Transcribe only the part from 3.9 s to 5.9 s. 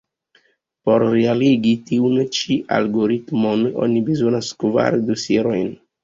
bezonas kvar dosierojn.